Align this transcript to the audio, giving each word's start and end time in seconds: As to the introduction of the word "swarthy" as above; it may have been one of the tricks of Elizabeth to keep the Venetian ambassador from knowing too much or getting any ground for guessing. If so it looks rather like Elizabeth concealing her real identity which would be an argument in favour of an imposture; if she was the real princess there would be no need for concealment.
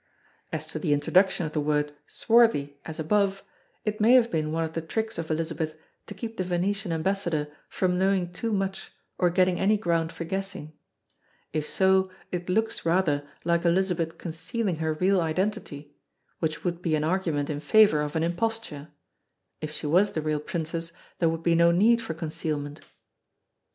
As 0.51 0.65
to 0.69 0.79
the 0.79 0.93
introduction 0.93 1.45
of 1.45 1.51
the 1.51 1.61
word 1.61 1.91
"swarthy" 2.07 2.79
as 2.85 2.99
above; 2.99 3.43
it 3.85 4.01
may 4.01 4.13
have 4.13 4.31
been 4.31 4.51
one 4.51 4.63
of 4.63 4.73
the 4.73 4.81
tricks 4.81 5.19
of 5.19 5.29
Elizabeth 5.29 5.75
to 6.07 6.15
keep 6.15 6.37
the 6.37 6.43
Venetian 6.43 6.91
ambassador 6.91 7.47
from 7.69 7.99
knowing 7.99 8.33
too 8.33 8.51
much 8.51 8.91
or 9.19 9.29
getting 9.29 9.59
any 9.59 9.77
ground 9.77 10.11
for 10.11 10.23
guessing. 10.23 10.73
If 11.53 11.69
so 11.69 12.09
it 12.31 12.49
looks 12.49 12.83
rather 12.83 13.27
like 13.45 13.63
Elizabeth 13.63 14.17
concealing 14.17 14.77
her 14.77 14.93
real 14.95 15.21
identity 15.21 15.93
which 16.39 16.63
would 16.63 16.81
be 16.81 16.95
an 16.95 17.03
argument 17.03 17.51
in 17.51 17.59
favour 17.59 18.01
of 18.01 18.15
an 18.15 18.23
imposture; 18.23 18.87
if 19.61 19.69
she 19.71 19.85
was 19.85 20.13
the 20.13 20.21
real 20.23 20.39
princess 20.39 20.91
there 21.19 21.29
would 21.29 21.43
be 21.43 21.53
no 21.53 21.69
need 21.69 22.01
for 22.01 22.15
concealment. 22.15 22.83